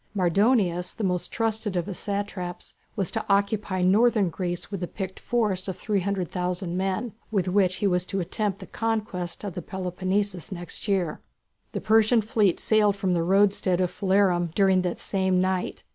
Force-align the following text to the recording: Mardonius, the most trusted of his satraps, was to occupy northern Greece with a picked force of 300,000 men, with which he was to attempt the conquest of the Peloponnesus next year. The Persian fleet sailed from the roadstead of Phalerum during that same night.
Mardonius, 0.15 0.93
the 0.93 1.03
most 1.03 1.31
trusted 1.31 1.75
of 1.75 1.85
his 1.85 1.99
satraps, 1.99 2.73
was 2.95 3.11
to 3.11 3.23
occupy 3.29 3.83
northern 3.83 4.29
Greece 4.29 4.71
with 4.71 4.81
a 4.81 4.87
picked 4.87 5.19
force 5.19 5.67
of 5.67 5.77
300,000 5.77 6.75
men, 6.75 7.13
with 7.29 7.47
which 7.47 7.75
he 7.75 7.85
was 7.85 8.03
to 8.07 8.19
attempt 8.19 8.57
the 8.61 8.65
conquest 8.65 9.43
of 9.43 9.53
the 9.53 9.61
Peloponnesus 9.61 10.51
next 10.51 10.87
year. 10.87 11.21
The 11.73 11.81
Persian 11.81 12.21
fleet 12.21 12.59
sailed 12.59 12.95
from 12.95 13.13
the 13.13 13.21
roadstead 13.21 13.79
of 13.79 13.91
Phalerum 13.91 14.49
during 14.55 14.81
that 14.81 14.97
same 14.97 15.39
night. 15.39 15.83